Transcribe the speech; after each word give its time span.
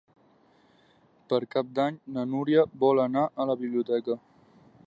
Per 1.33 1.39
Cap 1.57 1.69
d'Any 1.79 2.01
na 2.17 2.25
Núria 2.31 2.67
vol 2.87 3.05
anar 3.07 3.29
a 3.45 3.49
la 3.51 3.61
biblioteca. 3.65 4.19